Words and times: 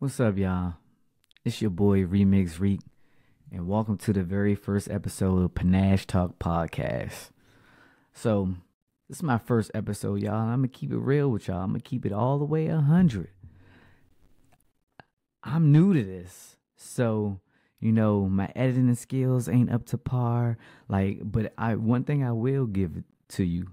What's 0.00 0.18
up, 0.18 0.36
y'all? 0.36 0.74
It's 1.44 1.62
your 1.62 1.70
boy 1.70 2.02
Remix 2.02 2.58
Reek, 2.58 2.80
and 3.52 3.68
welcome 3.68 3.96
to 3.98 4.12
the 4.12 4.24
very 4.24 4.56
first 4.56 4.90
episode 4.90 5.38
of 5.42 5.54
Panache 5.54 6.04
Talk 6.04 6.40
Podcast. 6.40 7.30
So, 8.12 8.54
this 9.08 9.18
is 9.18 9.22
my 9.22 9.38
first 9.38 9.70
episode, 9.72 10.20
y'all, 10.20 10.34
I'm 10.34 10.58
gonna 10.58 10.68
keep 10.68 10.90
it 10.90 10.98
real 10.98 11.30
with 11.30 11.46
y'all. 11.46 11.62
I'm 11.62 11.70
gonna 11.70 11.78
keep 11.78 12.04
it 12.04 12.12
all 12.12 12.38
the 12.38 12.44
way 12.44 12.66
a 12.66 12.74
100. 12.74 13.28
I'm 15.44 15.70
new 15.70 15.94
to 15.94 16.02
this, 16.02 16.56
so 16.76 17.40
you 17.78 17.92
know 17.92 18.28
my 18.28 18.50
editing 18.56 18.96
skills 18.96 19.48
ain't 19.48 19.70
up 19.70 19.86
to 19.86 19.96
par. 19.96 20.58
Like, 20.88 21.20
but 21.22 21.52
I 21.56 21.76
one 21.76 22.02
thing 22.02 22.24
I 22.24 22.32
will 22.32 22.66
give 22.66 23.04
to 23.28 23.44
you, 23.44 23.68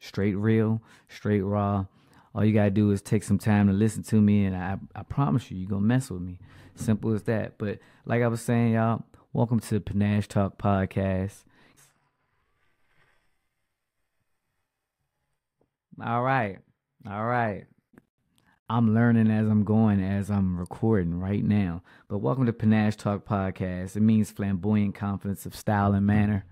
straight 0.00 0.36
real, 0.36 0.82
straight 1.08 1.42
raw. 1.42 1.86
All 2.34 2.44
you 2.44 2.52
gotta 2.52 2.70
do 2.70 2.90
is 2.90 3.00
take 3.00 3.22
some 3.22 3.38
time 3.38 3.68
to 3.68 3.72
listen 3.72 4.02
to 4.04 4.20
me, 4.20 4.44
and 4.44 4.56
I 4.56 4.76
I 4.94 5.04
promise 5.04 5.50
you, 5.50 5.56
you're 5.58 5.70
gonna 5.70 5.82
mess 5.82 6.10
with 6.10 6.20
me. 6.20 6.40
Simple 6.74 7.12
as 7.14 7.22
that. 7.24 7.58
But 7.58 7.78
like 8.06 8.22
I 8.22 8.26
was 8.26 8.40
saying, 8.42 8.72
y'all, 8.72 9.04
welcome 9.32 9.60
to 9.60 9.74
the 9.74 9.80
Panache 9.80 10.26
Talk 10.26 10.58
Podcast. 10.58 11.44
All 16.04 16.22
right, 16.24 16.58
all 17.08 17.24
right. 17.24 17.66
I'm 18.68 18.94
learning 18.94 19.30
as 19.30 19.46
I'm 19.46 19.62
going, 19.62 20.02
as 20.02 20.28
I'm 20.28 20.58
recording 20.58 21.20
right 21.20 21.44
now. 21.44 21.82
But 22.08 22.18
welcome 22.18 22.46
to 22.46 22.52
Panache 22.52 22.96
Talk 22.96 23.24
Podcast. 23.24 23.94
It 23.94 24.00
means 24.00 24.32
flamboyant 24.32 24.96
confidence 24.96 25.46
of 25.46 25.54
style 25.54 25.92
and 25.92 26.04
manner. 26.04 26.46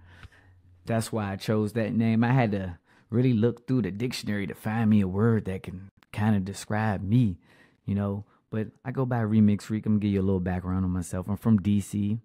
That's 0.87 1.11
why 1.11 1.33
I 1.33 1.37
chose 1.37 1.73
that 1.73 1.93
name. 1.93 2.23
I 2.23 2.33
had 2.33 2.53
to 2.53 2.79
really 3.13 3.33
look 3.33 3.67
through 3.67 3.83
the 3.83 3.91
dictionary 3.91 4.47
to 4.47 4.55
find 4.55 4.91
me 4.91 5.01
a 5.01 5.09
word 5.09 5.45
that 5.45 5.63
can 5.63 5.91
kind 6.13 6.35
of 6.35 6.45
describe 6.45 7.03
me, 7.03 7.39
you 7.85 7.95
know. 7.95 8.25
But 8.51 8.69
I 8.85 8.91
go 8.91 9.07
by 9.07 9.21
Remix 9.21 9.63
Freak. 9.63 9.87
I'm 9.87 9.93
gonna 9.93 10.01
give 10.01 10.13
you 10.13 10.21
a 10.21 10.23
little 10.23 10.41
background 10.41 10.85
on 10.85 10.91
myself. 10.91 11.27
I'm 11.29 11.37
from 11.37 11.59
DC. 11.59 12.19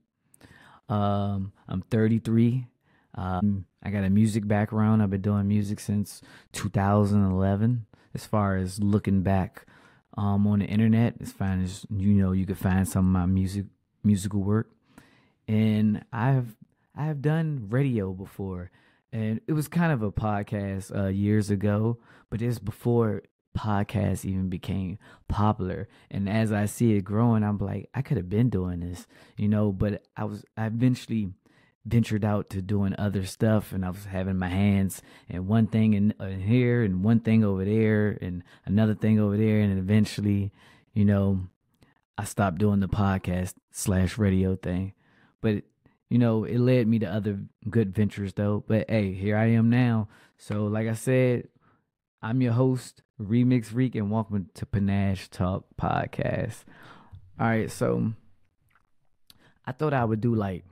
Um, 0.90 1.52
I'm 1.68 1.82
33. 1.90 2.68
Um, 3.16 3.66
I 3.84 3.90
got 3.90 4.04
a 4.04 4.10
music 4.10 4.48
background. 4.48 5.02
I've 5.02 5.10
been 5.10 5.22
doing 5.22 5.48
music 5.48 5.80
since 5.80 6.22
2011. 6.54 7.86
As 8.14 8.26
far 8.26 8.58
as 8.58 8.82
looking 8.82 9.22
back 9.22 9.66
um, 10.18 10.48
on 10.48 10.60
the 10.60 10.66
internet, 10.66 11.16
as 11.22 11.32
far 11.32 11.54
as 11.62 11.86
you 11.90 12.14
know, 12.14 12.32
you 12.32 12.46
can 12.46 12.56
find 12.56 12.88
some 12.88 13.06
of 13.06 13.12
my 13.22 13.26
music 13.26 13.66
musical 14.04 14.42
work. 14.42 14.72
And 15.48 16.04
I've 16.12 16.56
I've 16.96 17.22
done 17.22 17.68
radio 17.70 18.12
before, 18.12 18.72
and 19.12 19.42
it 19.48 19.54
was 19.54 19.68
kind 19.68 19.92
of 19.92 20.02
a 20.02 20.12
podcast 20.12 20.96
uh, 20.96 21.08
years 21.08 21.50
ago, 21.50 22.00
but 22.30 22.42
it's 22.42 22.60
before 22.60 23.24
podcasts 23.58 24.26
even 24.26 24.50
became 24.50 24.98
popular. 25.28 25.88
And 26.12 26.30
as 26.30 26.52
I 26.52 26.66
see 26.66 26.94
it 26.96 27.02
growing, 27.02 27.44
I'm 27.44 27.58
like, 27.58 27.90
I 27.94 28.02
could 28.02 28.18
have 28.18 28.30
been 28.30 28.50
doing 28.50 28.82
this, 28.82 29.08
you 29.36 29.48
know. 29.48 29.72
But 29.72 30.04
I 30.16 30.26
was 30.26 30.46
I 30.56 30.68
eventually 30.68 31.32
ventured 31.86 32.26
out 32.26 32.50
to 32.52 32.62
doing 32.62 32.96
other 32.98 33.26
stuff, 33.26 33.72
and 33.72 33.86
I 33.86 33.90
was 33.90 34.06
having 34.06 34.38
my 34.38 34.50
hands 34.50 35.02
and 35.30 35.48
one 35.48 35.68
thing 35.68 35.94
in, 35.94 36.14
in 36.20 36.42
here 36.42 36.84
and 36.84 37.04
one 37.04 37.22
thing 37.22 37.44
over 37.44 37.64
there 37.66 38.18
and 38.22 38.44
another 38.66 38.94
thing 38.94 39.20
over 39.20 39.38
there, 39.38 39.60
and 39.62 39.80
eventually, 39.80 40.52
you 40.94 41.06
know, 41.06 41.48
I 42.18 42.26
stopped 42.26 42.58
doing 42.58 42.80
the 42.80 42.88
podcast 42.88 43.54
slash 43.72 44.18
radio 44.18 44.56
thing. 44.56 44.94
But 45.42 45.64
you 46.10 46.18
know, 46.18 46.44
it 46.46 46.60
led 46.60 46.88
me 46.88 47.00
to 47.00 47.06
other 47.06 47.40
good 47.70 47.94
ventures 47.94 48.34
though. 48.34 48.64
But 48.68 48.90
hey, 48.90 49.14
here 49.14 49.38
I 49.38 49.48
am 49.48 49.70
now. 49.70 50.08
So, 50.38 50.66
like 50.66 50.88
I 50.88 50.94
said, 50.94 51.48
I'm 52.22 52.42
your 52.42 52.54
host, 52.54 53.02
Remix 53.22 53.74
Reek, 53.74 53.96
and 53.96 54.10
welcome 54.12 54.50
to 54.54 54.66
Panache 54.66 55.30
Talk 55.30 55.66
Podcast. 55.80 56.64
All 57.40 57.48
right, 57.48 57.70
so 57.70 58.14
I 59.66 59.72
thought 59.72 59.94
I 59.94 60.06
would 60.06 60.22
do 60.22 60.34
like 60.34 60.64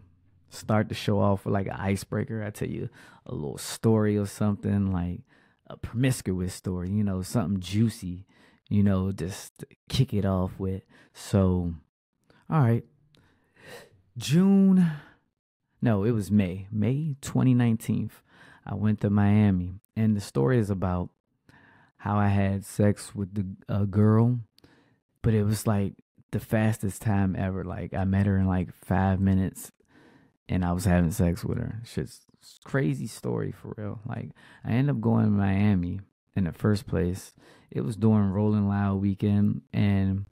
start 0.49 0.87
the 0.87 0.95
show 0.95 1.19
off 1.19 1.45
with 1.45 1.53
like 1.53 1.67
an 1.67 1.73
icebreaker. 1.73 2.43
I 2.43 2.49
tell 2.49 2.69
you 2.69 2.89
a 3.25 3.33
little 3.33 3.57
story 3.57 4.17
or 4.17 4.25
something, 4.25 4.91
like 4.91 5.21
a 5.67 5.75
promiscuous 5.77 6.53
story, 6.53 6.89
you 6.91 7.03
know, 7.03 7.21
something 7.21 7.59
juicy, 7.59 8.25
you 8.69 8.83
know, 8.83 9.11
just 9.11 9.65
kick 9.89 10.13
it 10.13 10.25
off 10.25 10.51
with. 10.57 10.83
So, 11.13 11.73
all 12.49 12.61
right, 12.61 12.85
June 14.17 14.91
no, 15.85 16.03
it 16.03 16.11
was 16.11 16.31
May, 16.31 16.67
May 16.71 17.15
2019. 17.21 18.09
I 18.65 18.73
went 18.73 19.01
to 19.01 19.11
Miami, 19.11 19.81
and 19.95 20.17
the 20.17 20.19
story 20.19 20.57
is 20.57 20.71
about 20.71 21.11
how 21.97 22.17
I 22.17 22.29
had 22.29 22.65
sex 22.65 23.13
with 23.13 23.35
the 23.35 23.45
a 23.69 23.85
girl, 23.85 24.39
but 25.21 25.35
it 25.35 25.43
was 25.43 25.67
like 25.67 25.93
the 26.31 26.39
fastest 26.39 27.03
time 27.03 27.35
ever. 27.37 27.63
Like 27.63 27.93
I 27.93 28.03
met 28.03 28.25
her 28.25 28.35
in 28.39 28.47
like 28.47 28.73
five 28.73 29.19
minutes, 29.19 29.71
and 30.49 30.65
I 30.65 30.71
was 30.71 30.85
having 30.85 31.11
sex 31.11 31.45
with 31.45 31.59
her. 31.59 31.79
It's 31.83 31.93
just 31.93 32.23
crazy 32.63 33.05
story 33.05 33.51
for 33.51 33.75
real. 33.77 33.99
Like 34.07 34.31
I 34.65 34.71
ended 34.71 34.95
up 34.95 35.01
going 35.01 35.25
to 35.25 35.31
Miami 35.31 35.99
in 36.35 36.45
the 36.45 36.51
first 36.51 36.87
place. 36.87 37.35
It 37.69 37.81
was 37.81 37.95
during 37.95 38.31
Rolling 38.31 38.67
Loud 38.67 39.01
weekend, 39.01 39.61
and 39.71 40.25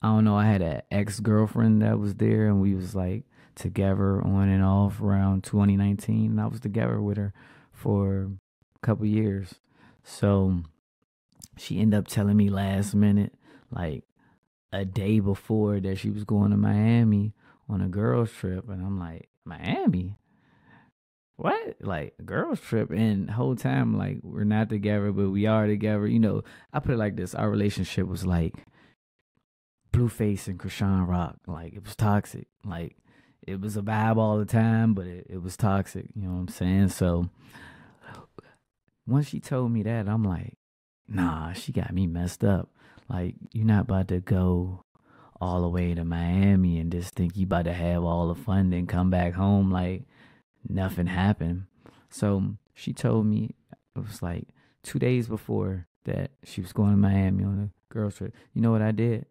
I 0.00 0.06
don't 0.06 0.24
know. 0.24 0.36
I 0.36 0.46
had 0.46 0.62
an 0.62 0.80
ex 0.90 1.20
girlfriend 1.20 1.82
that 1.82 1.98
was 1.98 2.14
there, 2.14 2.46
and 2.46 2.62
we 2.62 2.74
was 2.74 2.94
like 2.94 3.24
together 3.54 4.20
on 4.22 4.48
and 4.48 4.64
off 4.64 5.00
around 5.00 5.44
2019. 5.44 6.32
And 6.32 6.40
I 6.40 6.46
was 6.46 6.60
together 6.60 7.00
with 7.00 7.16
her 7.16 7.32
for 7.72 8.30
a 8.76 8.86
couple 8.86 9.06
years. 9.06 9.54
So 10.02 10.62
she 11.56 11.78
ended 11.78 11.98
up 11.98 12.08
telling 12.08 12.36
me 12.36 12.48
last 12.48 12.94
minute, 12.94 13.34
like 13.70 14.04
a 14.72 14.84
day 14.84 15.20
before, 15.20 15.80
that 15.80 15.98
she 15.98 16.10
was 16.10 16.24
going 16.24 16.50
to 16.50 16.56
Miami 16.56 17.34
on 17.68 17.80
a 17.80 17.88
girls' 17.88 18.32
trip. 18.32 18.68
And 18.68 18.84
I'm 18.84 18.98
like, 18.98 19.28
Miami? 19.44 20.16
What? 21.36 21.76
Like 21.80 22.14
girls' 22.24 22.60
trip? 22.60 22.90
And 22.90 23.30
whole 23.30 23.56
time, 23.56 23.96
like, 23.96 24.18
we're 24.22 24.44
not 24.44 24.68
together, 24.68 25.12
but 25.12 25.30
we 25.30 25.46
are 25.46 25.66
together. 25.66 26.06
You 26.06 26.20
know, 26.20 26.42
I 26.72 26.80
put 26.80 26.92
it 26.92 26.98
like 26.98 27.16
this 27.16 27.34
our 27.34 27.50
relationship 27.50 28.06
was 28.06 28.26
like 28.26 28.54
Blueface 29.92 30.48
and 30.48 30.58
Chrisean 30.58 31.08
Rock. 31.08 31.36
Like, 31.46 31.74
it 31.74 31.84
was 31.84 31.96
toxic. 31.96 32.46
Like, 32.64 32.96
it 33.46 33.60
was 33.60 33.76
a 33.76 33.82
vibe 33.82 34.16
all 34.16 34.38
the 34.38 34.44
time, 34.44 34.94
but 34.94 35.06
it, 35.06 35.26
it 35.30 35.42
was 35.42 35.56
toxic. 35.56 36.06
You 36.14 36.22
know 36.22 36.34
what 36.34 36.40
I'm 36.40 36.48
saying? 36.48 36.88
So 36.90 37.28
once 39.06 39.28
she 39.28 39.40
told 39.40 39.72
me 39.72 39.82
that, 39.82 40.08
I'm 40.08 40.24
like, 40.24 40.56
nah, 41.08 41.52
she 41.52 41.72
got 41.72 41.92
me 41.92 42.06
messed 42.06 42.44
up. 42.44 42.70
Like, 43.08 43.34
you're 43.52 43.66
not 43.66 43.82
about 43.82 44.08
to 44.08 44.20
go 44.20 44.84
all 45.40 45.62
the 45.62 45.68
way 45.68 45.94
to 45.94 46.04
Miami 46.04 46.78
and 46.78 46.92
just 46.92 47.14
think 47.14 47.36
you 47.36 47.44
about 47.44 47.64
to 47.64 47.72
have 47.72 48.04
all 48.04 48.28
the 48.28 48.34
fun, 48.34 48.70
then 48.70 48.86
come 48.86 49.10
back 49.10 49.32
home 49.34 49.70
like 49.70 50.02
nothing 50.68 51.06
happened. 51.06 51.64
So 52.10 52.56
she 52.74 52.92
told 52.92 53.26
me 53.26 53.54
it 53.96 54.00
was 54.00 54.22
like 54.22 54.48
two 54.82 54.98
days 54.98 55.28
before 55.28 55.86
that 56.04 56.30
she 56.44 56.60
was 56.60 56.72
going 56.72 56.90
to 56.90 56.96
Miami 56.96 57.44
on 57.44 57.70
a 57.70 57.92
girls 57.92 58.16
trip. 58.16 58.34
You 58.52 58.60
know 58.60 58.70
what 58.70 58.82
I 58.82 58.92
did? 58.92 59.26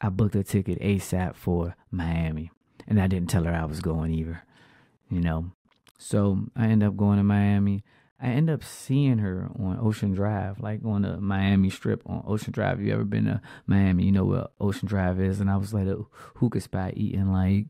I 0.00 0.08
booked 0.08 0.36
a 0.36 0.42
ticket 0.42 0.80
ASAP 0.80 1.34
for 1.34 1.76
Miami 1.90 2.50
and 2.88 3.00
I 3.00 3.06
didn't 3.06 3.30
tell 3.30 3.44
her 3.44 3.54
I 3.54 3.66
was 3.66 3.80
going 3.80 4.12
either, 4.12 4.42
you 5.10 5.20
know. 5.20 5.52
So 5.98 6.46
I 6.56 6.66
end 6.66 6.82
up 6.82 6.96
going 6.96 7.18
to 7.18 7.24
Miami. 7.24 7.84
I 8.20 8.28
end 8.28 8.50
up 8.50 8.64
seeing 8.64 9.18
her 9.18 9.48
on 9.58 9.78
Ocean 9.80 10.12
Drive, 10.12 10.58
like 10.60 10.80
on 10.84 11.02
the 11.02 11.20
Miami 11.20 11.70
Strip 11.70 12.02
on 12.06 12.24
Ocean 12.26 12.52
Drive. 12.52 12.80
You 12.80 12.94
ever 12.94 13.04
been 13.04 13.26
to 13.26 13.40
Miami? 13.66 14.04
You 14.04 14.12
know 14.12 14.24
where 14.24 14.46
Ocean 14.58 14.88
Drive 14.88 15.20
is. 15.20 15.38
And 15.38 15.50
I 15.50 15.56
was 15.56 15.72
like 15.72 15.86
a 15.86 15.98
hookah 16.36 16.62
spot 16.62 16.94
eating 16.96 17.30
like 17.32 17.66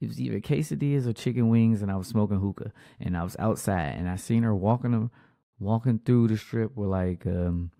it 0.00 0.08
was 0.08 0.20
either 0.20 0.40
quesadillas 0.40 1.06
or 1.06 1.12
chicken 1.12 1.48
wings, 1.48 1.82
and 1.82 1.90
I 1.90 1.96
was 1.96 2.08
smoking 2.08 2.40
hookah. 2.40 2.72
And 2.98 3.16
I 3.16 3.22
was 3.22 3.36
outside, 3.38 3.94
and 3.96 4.08
I 4.08 4.16
seen 4.16 4.42
her 4.42 4.54
walking, 4.54 5.10
walking 5.58 6.00
through 6.04 6.28
the 6.28 6.36
strip 6.36 6.76
with 6.76 6.88
like 6.88 7.26
um, 7.26 7.70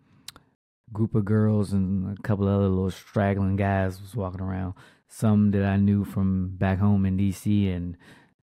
group 0.93 1.15
of 1.15 1.25
girls 1.25 1.73
and 1.73 2.19
a 2.19 2.23
couple 2.23 2.49
other 2.49 2.69
little 2.69 2.91
straggling 2.91 3.57
guys 3.57 4.01
was 4.01 4.15
walking 4.15 4.41
around 4.41 4.75
some 5.11 5.51
that 5.51 5.65
I 5.65 5.77
knew 5.77 6.05
from 6.05 6.57
back 6.57 6.79
home 6.79 7.05
in 7.05 7.19
DC 7.19 7.75
and 7.75 7.97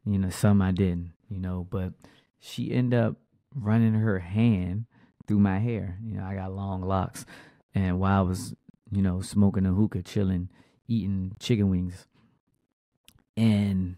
you 0.04 0.18
know 0.18 0.30
some 0.30 0.62
I 0.62 0.72
didn't 0.72 1.14
you 1.30 1.40
know 1.40 1.68
but 1.70 1.94
she 2.40 2.72
ended 2.72 3.00
up 3.00 3.16
running 3.54 3.94
her 3.94 4.20
hand 4.20 4.86
through 5.28 5.40
my 5.40 5.60
hair. 5.60 5.98
You 6.04 6.18
know 6.18 6.26
I 6.26 6.36
got 6.36 6.52
long 6.54 6.82
locks. 6.82 7.26
And 7.74 8.00
while 8.00 8.20
I 8.20 8.22
was 8.22 8.56
you 8.92 9.02
know 9.02 9.22
smoking 9.22 9.66
a 9.66 9.72
hookah 9.72 10.02
chilling 10.02 10.50
eating 10.88 11.36
chicken 11.40 11.70
wings. 11.70 12.08
And 13.38 13.98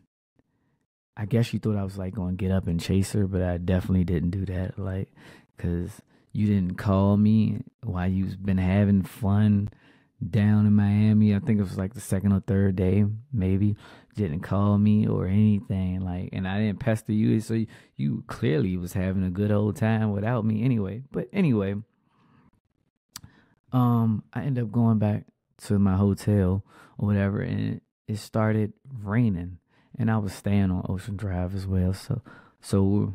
I 1.16 1.26
guess 1.26 1.46
she 1.46 1.60
thought 1.60 1.78
I 1.78 1.84
was 1.84 1.98
like 1.98 2.14
going 2.14 2.38
to 2.38 2.44
get 2.44 2.52
up 2.52 2.68
and 2.68 2.82
chase 2.82 3.14
her 3.14 3.28
but 3.28 3.42
I 3.42 3.58
definitely 3.58 4.04
didn't 4.04 4.32
do 4.32 4.46
that 4.46 4.78
like 4.78 5.10
cuz 5.58 6.02
you 6.34 6.48
didn't 6.48 6.76
call 6.76 7.16
me 7.16 7.62
while 7.84 8.08
you've 8.08 8.46
been 8.46 8.58
having 8.58 9.04
fun 9.04 9.70
down 10.26 10.66
in 10.66 10.74
Miami. 10.74 11.36
I 11.36 11.40
think 11.40 11.60
it 11.60 11.64
was 11.64 11.78
like 11.78 11.94
the 11.94 12.02
second 12.02 12.32
or 12.32 12.40
third 12.40 12.76
day, 12.76 13.06
maybe. 13.32 13.76
Didn't 14.16 14.40
call 14.40 14.78
me 14.78 15.08
or 15.08 15.28
anything, 15.28 16.02
like, 16.02 16.30
and 16.34 16.48
I 16.48 16.60
didn't 16.60 16.80
pester 16.80 17.12
you, 17.12 17.40
so 17.40 17.54
you, 17.54 17.68
you 17.96 18.24
clearly 18.26 18.76
was 18.76 18.94
having 18.94 19.24
a 19.24 19.30
good 19.30 19.52
old 19.52 19.76
time 19.76 20.12
without 20.12 20.44
me, 20.44 20.64
anyway. 20.64 21.04
But 21.12 21.28
anyway, 21.32 21.76
um, 23.72 24.24
I 24.34 24.42
ended 24.42 24.64
up 24.64 24.72
going 24.72 24.98
back 24.98 25.26
to 25.66 25.78
my 25.78 25.96
hotel 25.96 26.64
or 26.98 27.08
whatever, 27.08 27.42
and 27.42 27.80
it 28.08 28.18
started 28.18 28.74
raining, 29.04 29.60
and 30.00 30.10
I 30.10 30.18
was 30.18 30.34
staying 30.34 30.72
on 30.72 30.86
Ocean 30.90 31.16
Drive 31.16 31.54
as 31.54 31.68
well. 31.68 31.94
So, 31.94 32.24
so 32.60 33.14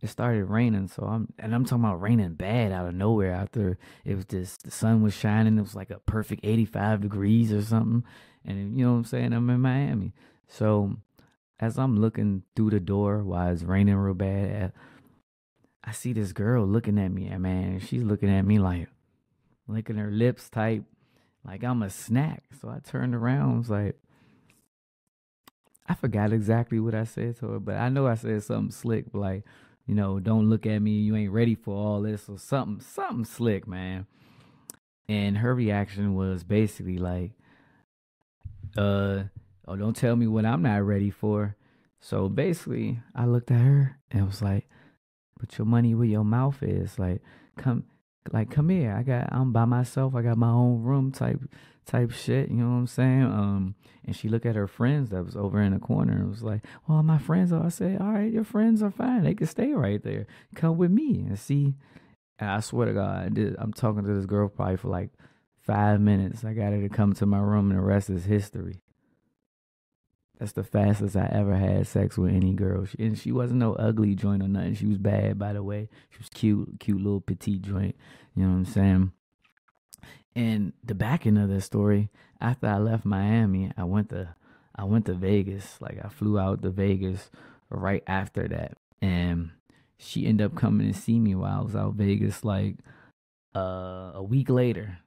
it 0.00 0.08
started 0.08 0.44
raining. 0.44 0.88
So 0.88 1.04
I'm 1.04 1.32
and 1.38 1.54
I'm 1.54 1.64
talking 1.64 1.84
about 1.84 2.00
raining 2.00 2.34
bad 2.34 2.72
out 2.72 2.86
of 2.86 2.94
nowhere. 2.94 3.32
After 3.32 3.78
it 4.04 4.14
was 4.14 4.24
just 4.24 4.64
the 4.64 4.70
sun 4.70 5.02
was 5.02 5.14
shining, 5.14 5.58
it 5.58 5.62
was 5.62 5.74
like 5.74 5.90
a 5.90 5.98
perfect 6.00 6.44
85 6.44 7.00
degrees 7.02 7.52
or 7.52 7.62
something, 7.62 8.04
and 8.44 8.76
you 8.76 8.84
know 8.84 8.92
what 8.92 8.98
I'm 8.98 9.04
saying. 9.04 9.32
I'm 9.32 9.50
in 9.50 9.60
Miami, 9.60 10.14
so 10.46 10.96
as 11.60 11.78
I'm 11.78 12.00
looking 12.00 12.44
through 12.54 12.70
the 12.70 12.80
door 12.80 13.22
while 13.22 13.52
it's 13.52 13.62
raining 13.62 13.96
real 13.96 14.14
bad, 14.14 14.50
eh, 14.50 14.68
I 15.82 15.92
see 15.92 16.12
this 16.12 16.32
girl 16.32 16.64
looking 16.66 16.98
at 16.98 17.10
me, 17.10 17.28
eh, 17.28 17.34
and 17.34 17.42
man, 17.42 17.80
she's 17.80 18.04
looking 18.04 18.30
at 18.30 18.44
me 18.44 18.58
like 18.58 18.88
licking 19.68 19.96
her 19.96 20.10
lips 20.10 20.48
tight, 20.48 20.84
like 21.44 21.62
I'm 21.62 21.82
a 21.82 21.90
snack. 21.90 22.44
So 22.60 22.68
I 22.68 22.78
turned 22.80 23.14
around, 23.14 23.58
was 23.58 23.70
like, 23.70 23.96
I 25.86 25.94
forgot 25.94 26.32
exactly 26.32 26.80
what 26.80 26.94
I 26.94 27.04
said 27.04 27.36
to 27.38 27.48
her, 27.48 27.60
but 27.60 27.76
I 27.76 27.88
know 27.88 28.06
I 28.06 28.14
said 28.14 28.42
something 28.42 28.70
slick, 28.70 29.06
like, 29.12 29.44
you 29.88 29.94
know, 29.94 30.20
don't 30.20 30.50
look 30.50 30.66
at 30.66 30.80
me, 30.80 31.00
you 31.00 31.16
ain't 31.16 31.32
ready 31.32 31.54
for 31.54 31.74
all 31.74 32.02
this, 32.02 32.28
or 32.28 32.38
something, 32.38 32.84
something 32.84 33.24
slick, 33.24 33.66
man. 33.66 34.06
And 35.08 35.38
her 35.38 35.54
reaction 35.54 36.14
was 36.14 36.44
basically 36.44 36.98
like, 36.98 37.32
uh, 38.76 39.24
oh, 39.66 39.76
don't 39.76 39.96
tell 39.96 40.14
me 40.14 40.26
what 40.26 40.44
I'm 40.44 40.60
not 40.60 40.82
ready 40.82 41.10
for. 41.10 41.56
So 42.00 42.28
basically, 42.28 43.00
I 43.14 43.24
looked 43.24 43.50
at 43.50 43.62
her 43.62 43.98
and 44.10 44.26
was 44.26 44.42
like, 44.42 44.68
put 45.40 45.56
your 45.56 45.66
money 45.66 45.94
where 45.94 46.06
your 46.06 46.24
mouth 46.24 46.62
is. 46.62 46.98
Like, 46.98 47.22
come, 47.56 47.84
like, 48.30 48.50
come 48.50 48.68
here. 48.68 48.92
I 48.92 49.02
got, 49.02 49.30
I'm 49.32 49.52
by 49.52 49.64
myself. 49.64 50.14
I 50.14 50.20
got 50.20 50.36
my 50.36 50.50
own 50.50 50.82
room 50.82 51.12
type, 51.12 51.40
type 51.88 52.12
shit. 52.12 52.50
You 52.50 52.56
know 52.56 52.68
what 52.68 52.76
I'm 52.76 52.86
saying? 52.86 53.22
Um, 53.22 53.74
and 54.04 54.14
she 54.14 54.28
looked 54.28 54.46
at 54.46 54.56
her 54.56 54.68
friends 54.68 55.10
that 55.10 55.24
was 55.24 55.36
over 55.36 55.60
in 55.60 55.72
the 55.72 55.78
corner 55.78 56.12
and 56.12 56.30
was 56.30 56.42
like, 56.42 56.64
well, 56.86 57.02
my 57.02 57.18
friends 57.18 57.52
are. 57.52 57.64
I 57.64 57.68
said, 57.70 58.00
all 58.00 58.12
right, 58.12 58.32
your 58.32 58.44
friends 58.44 58.82
are 58.82 58.90
fine. 58.90 59.24
They 59.24 59.34
can 59.34 59.46
stay 59.46 59.72
right 59.72 60.02
there. 60.02 60.26
Come 60.54 60.76
with 60.76 60.90
me 60.90 61.24
and 61.26 61.38
see. 61.38 61.74
And 62.38 62.50
I 62.50 62.60
swear 62.60 62.86
to 62.86 62.92
God, 62.92 63.38
I'm 63.58 63.72
talking 63.72 64.04
to 64.04 64.14
this 64.14 64.26
girl 64.26 64.48
probably 64.48 64.76
for 64.76 64.88
like 64.88 65.10
five 65.60 66.00
minutes. 66.00 66.44
I 66.44 66.52
got 66.52 66.72
her 66.72 66.80
to 66.80 66.88
come 66.88 67.12
to 67.14 67.26
my 67.26 67.38
room, 67.38 67.70
and 67.70 67.78
the 67.78 67.82
rest 67.82 68.10
is 68.10 68.24
history. 68.24 68.80
That's 70.38 70.52
the 70.52 70.62
fastest 70.62 71.16
I 71.16 71.28
ever 71.32 71.56
had 71.56 71.88
sex 71.88 72.16
with 72.16 72.32
any 72.32 72.52
girl. 72.52 72.84
She, 72.84 72.96
and 73.00 73.18
she 73.18 73.32
wasn't 73.32 73.58
no 73.58 73.74
ugly 73.74 74.14
joint 74.14 74.40
or 74.42 74.46
nothing. 74.46 74.74
She 74.76 74.86
was 74.86 74.98
bad, 74.98 75.36
by 75.36 75.52
the 75.52 75.64
way. 75.64 75.88
She 76.10 76.18
was 76.18 76.28
cute, 76.28 76.78
cute 76.78 76.98
little 77.02 77.20
petite 77.20 77.62
joint. 77.62 77.96
You 78.36 78.44
know 78.44 78.50
what 78.50 78.58
I'm 78.58 78.64
saying? 78.66 79.12
And 80.34 80.72
the 80.84 80.94
back 80.94 81.26
end 81.26 81.38
of 81.38 81.48
the 81.48 81.60
story, 81.60 82.10
after 82.40 82.66
I 82.66 82.78
left 82.78 83.04
Miami, 83.04 83.72
I 83.76 83.84
went 83.84 84.10
to 84.10 84.34
I 84.74 84.84
went 84.84 85.06
to 85.06 85.14
Vegas. 85.14 85.80
Like 85.80 85.98
I 86.04 86.08
flew 86.08 86.38
out 86.38 86.62
to 86.62 86.70
Vegas 86.70 87.30
right 87.70 88.02
after 88.06 88.46
that. 88.48 88.76
And 89.02 89.50
she 89.96 90.26
ended 90.26 90.46
up 90.46 90.54
coming 90.54 90.92
to 90.92 90.98
see 90.98 91.18
me 91.18 91.34
while 91.34 91.60
I 91.60 91.62
was 91.62 91.74
out 91.74 91.94
Vegas 91.94 92.44
like 92.44 92.76
uh, 93.56 94.12
a 94.14 94.22
week 94.22 94.48
later 94.48 94.98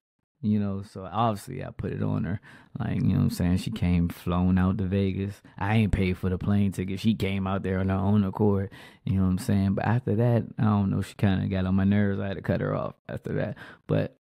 you 0.42 0.60
know, 0.60 0.82
so 0.82 1.08
obviously 1.12 1.64
I 1.64 1.70
put 1.70 1.94
it 1.94 2.02
on 2.02 2.24
her. 2.24 2.42
Like, 2.80 2.96
you 2.96 3.10
know 3.10 3.18
what 3.18 3.24
I'm 3.24 3.30
saying? 3.30 3.58
She 3.58 3.70
came 3.70 4.10
flown 4.10 4.58
out 4.58 4.78
to 4.80 4.86
Vegas. 4.86 5.42
I 5.58 5.76
ain't 5.76 5.92
paid 5.92 6.18
for 6.18 6.30
the 6.30 6.38
plane 6.38 6.72
ticket. 6.72 7.00
She 7.00 7.14
came 7.14 7.46
out 7.46 7.62
there 7.64 7.80
on 7.80 7.90
her 7.90 7.96
own 7.96 8.24
accord. 8.24 8.72
You 9.06 9.18
know 9.18 9.24
what 9.24 9.30
I'm 9.30 9.38
saying? 9.38 9.76
But 9.76 9.86
after 9.86 10.16
that, 10.16 10.46
I 10.58 10.64
don't 10.64 10.90
know, 10.90 11.02
she 11.02 11.14
kinda 11.14 11.48
got 11.48 11.66
on 11.66 11.76
my 11.76 11.84
nerves. 11.84 12.20
I 12.20 12.28
had 12.28 12.38
to 12.38 12.42
cut 12.42 12.62
her 12.62 12.76
off 12.76 12.96
after 13.08 13.34
that. 13.34 13.56
But 13.86 14.18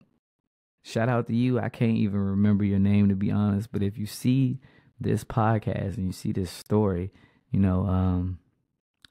shout 0.87 1.09
out 1.09 1.27
to 1.27 1.35
you. 1.35 1.59
I 1.59 1.69
can't 1.69 1.97
even 1.97 2.21
remember 2.21 2.65
your 2.65 2.79
name 2.79 3.09
to 3.09 3.17
be 3.17 3.33
honest. 3.33 3.73
But 3.73 3.83
if 3.83 3.99
you 3.99 4.07
see 4.07 4.61
this 5.01 5.25
podcast 5.25 5.97
and 5.97 6.07
you 6.07 6.13
see 6.13 6.33
this 6.33 6.51
story, 6.51 7.13
you 7.51 7.59
know, 7.59 7.87
um, 7.87 8.39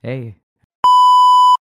hey, 0.02 0.38